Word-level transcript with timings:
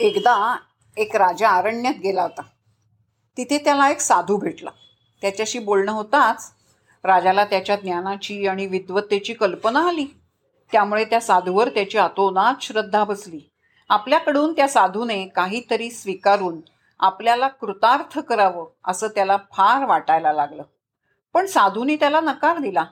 एकदा 0.00 0.56
एक 0.96 1.16
राजा 1.16 1.50
अरण्यात 1.50 1.94
गेला 2.02 2.22
होता. 2.22 2.42
तिथे 3.36 3.58
त्याला 3.58 3.90
एक 3.90 4.00
साधू 4.00 4.36
भेटला. 4.36 4.70
त्याच्याशी 5.20 5.58
बोलणं 5.58 5.92
होताच 5.92 6.52
राजाला 7.04 7.44
त्याच्या 7.44 7.76
ज्ञानाची 7.76 8.46
आणि 8.46 8.66
विद्वत्तेची 8.66 9.34
कल्पना 9.34 9.88
आली. 9.88 10.06
त्यामुळे 10.72 11.04
त्या 11.04 11.20
साधूवर 11.20 11.68
त्याची 11.68 11.98
अतोनात 11.98 12.54
श्रद्धा 12.60 13.04
बसली. 13.04 13.40
आपल्याकडून 13.88 14.52
त्या 14.52 14.68
साधूने 14.68 15.26
काहीतरी 15.26 15.90
स्वीकारून 15.90 16.60
आपल्याला 17.00 17.48
कृतार्थ 17.48 18.18
करावं 18.18 18.66
असं 18.84 19.08
त्याला 19.08 19.36
फार 19.52 19.84
वाटायला 19.84 20.32
लागलं. 20.32 20.62
पण 21.34 21.46
साधूने 21.46 21.96
त्याला 21.96 22.20
नकार 22.20 22.58
दिला 22.58 22.84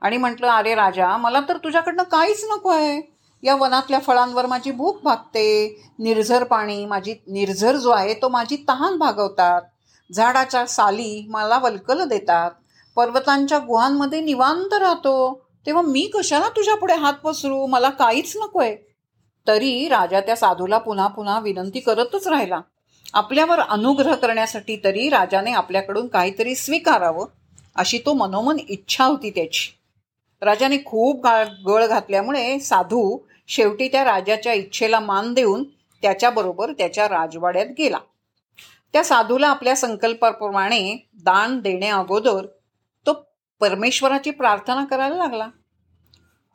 आणि 0.00 0.16
म्हटलं 0.16 0.46
अरे 0.46 0.74
राजा 0.74 1.16
मला 1.16 1.40
तर 1.48 1.56
तुझ्याकडनं 1.56 2.02
काहीच 2.02 2.44
नको 2.50 2.68
आहे. 2.68 3.11
या 3.42 3.54
वनातल्या 3.54 3.98
फळांवर 3.98 4.46
माझी 4.46 4.70
भूक 4.70 5.02
भागते. 5.02 5.76
निर्झर 5.98 6.44
पाणी 6.44 6.84
माझी 6.86 7.14
निर्झर 7.26 7.76
जो 7.76 7.90
आहे 7.90 8.14
तो 8.14 8.28
माझी 8.28 8.56
तहान 8.68 8.96
भागवतात. 8.98 9.62
झाडाच्या 10.10 10.66
साली 10.66 11.26
मला 11.28 11.58
वलकल 11.58 12.04
देतात. 12.08 12.50
पर्वतांच्या 12.96 13.58
गुहांमध्ये 13.58 14.20
निवांत 14.20 14.74
राहतो. 14.74 15.46
तेव्हा 15.66 15.82
मी 15.82 16.10
कशाला 16.14 16.48
तुझ्या 16.48 16.74
पुढे 16.76 16.94
हात 16.94 17.14
पसरू? 17.14 17.66
मला 17.66 17.90
काहीच 17.90 18.36
नकोय. 18.36 18.76
तरी 19.46 19.88
राजा 19.88 20.20
त्या 20.20 20.36
साधूला 20.36 20.78
पुन्हा 20.78 21.06
पुन्हा 21.06 21.38
विनंती 21.40 21.80
करतच 21.80 22.28
राहिला. 22.28 22.60
आपल्यावर 23.14 23.60
अनुग्रह 23.60 24.14
करण्यासाठी 24.14 24.76
तरी 24.84 25.08
राजाने 25.08 25.52
आपल्याकडून 25.52 26.06
काहीतरी 26.08 26.54
स्वीकारावं 26.54 27.26
अशी 27.76 27.98
तो 27.98 28.12
मनोमन 28.12 28.56
इच्छा 28.68 29.04
होती 29.04 29.30
त्याची. 29.30 29.68
राजाने 30.42 30.78
खूप 30.86 31.26
गळ 31.66 31.86
घातल्यामुळे 31.86 32.58
साधू 32.60 33.18
शेवटी 33.46 33.88
त्या 33.88 34.04
राजाच्या 34.04 34.52
इच्छेला 34.52 35.00
मान 35.00 35.34
देऊन 35.34 35.64
त्याच्याबरोबर 36.02 36.72
त्याच्या 36.72 37.08
राजवाड्यात 37.08 37.66
गेला. 37.78 37.98
त्या 38.92 39.04
साधूला 39.04 39.48
आपल्या 39.48 39.76
संकल्पाप्रमाणे 39.76 41.08
दान 41.14 41.60
देणे 41.60 41.88
अगोदर 41.88 42.46
तो 43.06 43.12
परमेश्वराची 43.60 44.30
प्रार्थना 44.30 44.84
करायला 44.84 45.16
लागला. 45.16 45.48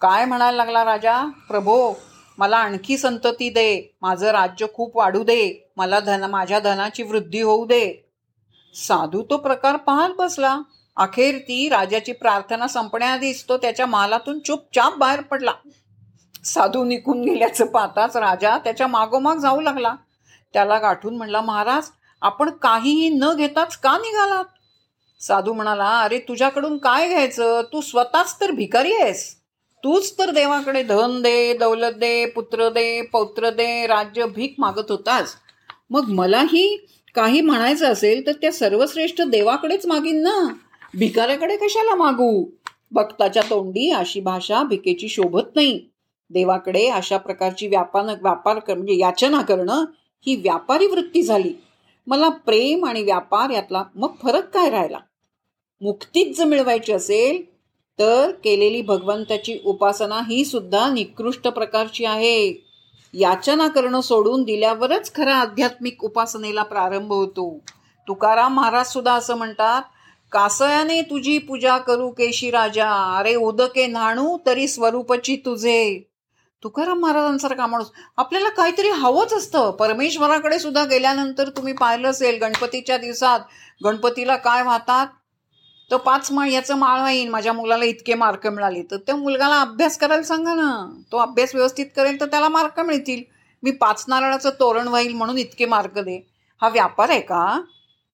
काय 0.00 0.24
म्हणायला 0.24 0.56
लागला 0.56 0.84
राजा? 0.84 1.24
प्रभो 1.48 1.94
मला 2.38 2.56
आणखी 2.56 2.98
संतती 2.98 3.50
दे. 3.50 3.96
माझं 4.02 4.26
राज्य 4.26 4.66
खूप 4.74 4.96
वाढू 4.96 5.22
दे. 5.22 5.70
मला 5.76 6.00
धन 6.00 6.24
माझ्या 6.24 6.58
धनाची 6.58 7.02
वृद्धी 7.02 7.40
होऊ 7.40 7.66
दे. 7.66 8.10
साधू 8.74 9.22
तो 9.22 9.36
प्रकार 9.36 9.76
पाहत 9.76 10.10
बसला. 10.18 10.60
अखेर 10.96 11.38
ती 11.38 11.68
राजाची 11.68 12.12
प्रार्थना 12.12 12.68
संपण्याआधीच 12.68 13.44
तो 13.48 13.56
त्याच्या 13.56 13.86
मालातून 13.86 14.38
चुपचाप 14.38 14.94
बाहेर 14.94 15.20
पडला. 15.20 15.52
साधू 16.46 16.84
निघून 16.84 17.22
गेल्याचं 17.24 17.66
पाहताच 17.66 18.16
राजा 18.16 18.58
त्याच्या 18.58 18.86
मागोमाग 18.86 19.36
जाऊ 19.36 19.60
लागला. 19.60 19.94
त्याला 20.52 20.78
गाठून 20.78 21.16
म्हणला 21.16 21.40
महाराज 21.40 21.88
आपण 22.22 22.50
काहीही 22.50 23.08
न 23.08 23.32
घेताच 23.36 23.76
का 23.76 23.96
निघालात? 23.98 24.44
साधू 25.20 25.52
म्हणाला 25.52 26.00
अरे 26.00 26.18
तुझ्याकडून 26.18 26.78
काय 26.78 27.08
घ्यायचं? 27.08 27.62
तू 27.62 27.80
स्वतःच 27.80 28.40
तर 28.40 28.50
भिकारी 28.50 28.92
आहेस. 28.92 29.36
तूच 29.84 30.18
तर 30.18 30.30
देवाकडे 30.30 30.82
धन 30.82 31.22
दे 31.22 31.56
दौलत 31.58 31.94
दे 31.94 32.26
पुत्र 32.26 32.68
दे 32.68 33.02
पौत्र 33.02 33.50
दे 33.50 33.86
राज्य 33.86 34.26
भीक 34.26 34.54
मागत 34.58 34.90
होतास. 34.90 35.34
मग 35.90 36.08
मलाही 36.08 36.86
काही 37.14 37.40
म्हणायचं 37.40 37.92
असेल 37.92 38.26
तर 38.26 38.32
त्या 38.32 38.52
सर्वश्रेष्ठ 38.52 39.22
देवाकडेच 39.22 39.86
मागीन 39.86 40.22
ना? 40.22 40.54
भिकाऱ्याकडे 40.98 41.56
कशाला 41.56 41.94
मागू? 41.94 42.46
भक्ताच्या 42.90 43.42
तोंडी 43.50 43.90
अशी 43.90 44.20
भाषा 44.20 44.62
भिकेची 44.62 45.08
शोभत 45.08 45.56
नाही. 45.56 45.84
देवाकडे 46.30 46.86
अशा 46.86 47.16
प्रकारची 47.16 47.66
व्यापार 47.66 48.04
व्यापार 48.04 48.58
म्हणजे 48.68 48.98
याचना 48.98 49.42
करणं 49.42 49.84
ही 50.26 50.36
व्यापारी 50.36 50.86
वृत्ती 50.86 51.22
झाली. 51.22 51.52
मला 52.06 52.28
प्रेम 52.28 52.84
आणि 52.84 53.02
व्यापार 53.02 53.50
यातला 53.50 53.82
मग 53.94 54.14
फरक 54.22 54.48
काय 54.48 54.70
राहिला? 54.70 54.98
मुक्तीच 55.80 56.36
जर 56.38 56.44
मिळवायची 56.44 56.92
असेल 56.92 57.42
तर 57.98 58.30
केलेली 58.44 58.82
भगवंताची 58.82 59.58
उपासना 59.64 60.18
ही 60.18 60.44
सुद्धा 60.44 60.88
निकृष्ट 60.90 61.48
प्रकारची 61.48 62.04
आहे. 62.04 62.64
याचना 63.14 63.68
करणं 63.68 64.00
सोडून 64.00 64.42
दिल्यावरच 64.42 65.14
खरा 65.14 65.34
आध्यात्मिक 65.34 66.04
उपासनेला 66.04 66.62
प्रारंभ 66.62 67.12
होतो. 67.12 67.58
तुकाराम 68.08 68.54
महाराज 68.54 68.86
सुद्धा 68.86 69.12
असं 69.12 69.34
म्हणतात 69.34 69.82
कासयाने 70.32 71.02
तुझी 71.02 71.38
पूजा 71.38 71.78
करू 71.78 72.10
केशी 72.10 72.50
राजा 72.50 73.16
अरे 73.18 73.34
उदके 73.34 73.86
न्हाणू 73.86 74.38
तरी 74.46 74.68
स्वरूपची 74.68 75.36
तुझे. 75.36 76.10
तुकाराम 76.62 76.98
महाराजांसारखा 76.98 77.66
माणूस. 77.66 77.86
आपल्याला 78.16 78.48
काहीतरी 78.48 78.88
हवंच 78.88 79.32
असतं. 79.32 79.70
परमेश्वराकडे 79.70 80.58
सुद्धा 80.58 80.84
गेल्यानंतर 80.84 81.48
तुम्ही 81.48 81.72
पाहिलं 81.72 82.08
असेल 82.08 82.38
गणपतीच्या 82.40 82.98
दिवसात. 82.98 83.40
गणपतीला 83.84 84.36
काय 84.36 84.62
वाहतात? 84.62 85.06
तर 85.90 85.96
पाच 85.96 86.32
माळ 86.32 86.48
याचं 86.48 86.76
माळ 86.76 87.00
वाईन 87.00 87.28
माझ्या 87.28 87.52
मुलाला 87.52 87.84
इतके 87.84 88.14
मार्क 88.14 88.46
मिळाले. 88.46 88.82
तर 88.82 88.96
त्या 88.96 89.16
मुलगाला 89.16 89.60
अभ्यास 89.60 89.98
करायला 89.98 90.22
सांगा 90.22 90.54
ना. 90.54 91.02
तो 91.12 91.16
अभ्यास 91.16 91.54
व्यवस्थित 91.54 91.86
करेल 91.96 92.20
तर 92.20 92.26
त्याला 92.26 92.48
मार्क 92.48 92.80
मिळतील. 92.80 93.22
मी 93.62 93.70
पाच 93.70 94.04
नारळाचं 94.08 94.50
तोरण 94.50 94.88
वाहील 94.88 95.14
म्हणून 95.14 95.38
इतके 95.38 95.66
मार्क 95.66 95.98
दे. 95.98 96.26
हा 96.60 96.68
व्यापार 96.68 97.10
आहे 97.10 97.20
का? 97.20 97.62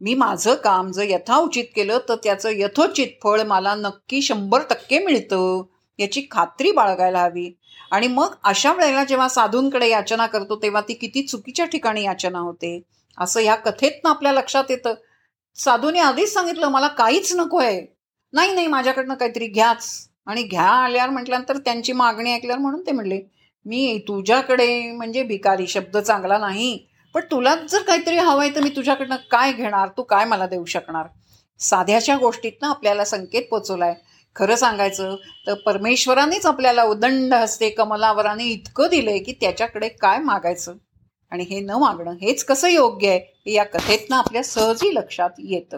मी 0.00 0.14
माझं 0.14 0.54
काम 0.54 0.90
जर 0.90 1.02
यथाउचित 1.02 1.64
केलं 1.76 1.98
तर 2.08 2.14
त्याचं 2.14 2.48
यथोचित 2.52 3.06
फळ 3.22 3.42
मला 3.42 3.74
नक्की 3.74 4.22
शंभर 4.22 4.60
टक्के 4.70 4.98
मिळतं. 4.98 5.62
याची 5.98 6.22
खात्री 6.30 6.70
बाळगायला 6.72 7.22
हवी. 7.22 7.52
आणि 7.90 8.08
मग 8.08 8.34
अशा 8.44 8.72
वेळेला 8.72 9.04
जेव्हा 9.04 9.28
साधूंकडे 9.28 9.88
याचना 9.88 10.26
करतो 10.26 10.56
तेव्हा 10.56 10.80
ती 10.80 10.94
किती 10.94 11.22
चुकीच्या 11.22 11.66
ठिकाणी 11.66 12.04
याचना 12.04 12.38
होते? 12.38 12.80
असं 13.18 13.40
या 13.40 13.54
कथेतनं 13.54 14.10
आपल्या 14.10 14.32
लक्षात 14.32 14.64
येतं. 14.70 14.94
साधूने 15.56 15.98
आधीच 15.98 16.32
सांगितलं 16.32 16.68
मला 16.68 16.88
काहीच 16.88 17.32
नको 17.36 17.58
आहे. 17.58 17.86
नाही 18.32 18.52
नाही 18.52 18.66
माझ्याकडनं 18.66 19.14
काहीतरी 19.14 19.46
घ्याच. 19.46 20.08
आणि 20.26 20.42
घ्या 20.42 20.62
आल्यावर 20.62 21.10
म्हटल्यानंतर 21.10 21.56
त्यांची 21.56 21.92
मागणी 21.92 22.32
ऐकल्यावर 22.32 22.60
म्हणून 22.60 22.80
ते 22.86 22.92
म्हणले 22.92 23.20
मी 23.66 23.98
तुझ्याकडे 24.08 24.92
म्हणजे 24.92 25.22
भिकारी 25.22 25.66
शब्द 25.66 25.96
चांगला 25.98 26.38
नाही 26.38 26.86
पण 27.14 27.20
तुलाच 27.30 27.72
जर 27.72 27.82
काहीतरी 27.82 28.16
हवं 28.16 28.42
आहे 28.42 28.54
तर 28.54 28.60
मी 28.60 28.70
तुझ्याकडनं 28.76 29.16
काय 29.30 29.52
घेणार? 29.52 29.88
तू 29.88 30.02
काय 30.02 30.24
मला 30.24 30.46
देऊ 30.46 30.64
शकणार? 30.64 31.06
साध्याच्या 31.58 32.16
गोष्टीतनं 32.16 32.68
आपल्याला 32.68 33.04
संकेत 33.04 33.42
पोचवलाय. 33.50 33.94
खरं 34.36 34.56
सांगायचं 34.56 35.16
तर 35.46 35.54
परमेश्वरानेच 35.54 36.46
आपल्याला 36.46 36.82
उदंड 36.82 37.34
हस्ते 37.34 37.70
कमलावराने 37.70 38.44
इतकं 38.44 38.88
दिलंय 38.90 39.18
की 39.18 39.32
त्याच्याकडे 39.32 39.88
काय 39.88 40.18
मागायचं? 40.18 40.74
आणि 41.30 41.44
हे 41.44 41.60
न 41.60 41.70
मागणं 41.70 42.12
हेच 42.12 42.44
कसं 42.44 42.68
योग्य 42.68 43.08
आहे 43.08 43.18
हे 43.18 43.52
या 43.52 43.64
कथेतनं 43.64 44.16
आपल्या 44.16 44.42
सहजही 44.44 44.94
लक्षात 44.94 45.30
येतं. 45.38 45.76